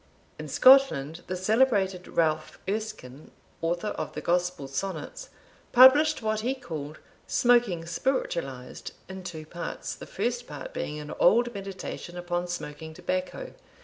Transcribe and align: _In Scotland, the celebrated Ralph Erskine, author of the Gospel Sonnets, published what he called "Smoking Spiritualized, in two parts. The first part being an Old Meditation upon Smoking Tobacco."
_In 0.39 0.47
Scotland, 0.47 1.21
the 1.27 1.35
celebrated 1.35 2.07
Ralph 2.07 2.57
Erskine, 2.67 3.29
author 3.61 3.89
of 3.89 4.13
the 4.13 4.21
Gospel 4.21 4.67
Sonnets, 4.67 5.29
published 5.73 6.23
what 6.23 6.39
he 6.39 6.55
called 6.55 6.97
"Smoking 7.27 7.85
Spiritualized, 7.85 8.93
in 9.07 9.21
two 9.23 9.45
parts. 9.45 9.93
The 9.93 10.07
first 10.07 10.47
part 10.47 10.73
being 10.73 10.99
an 10.99 11.11
Old 11.19 11.53
Meditation 11.53 12.17
upon 12.17 12.47
Smoking 12.47 12.95
Tobacco." 12.95 13.53